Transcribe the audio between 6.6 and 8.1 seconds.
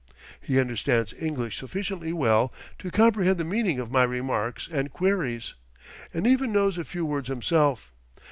a few words himself.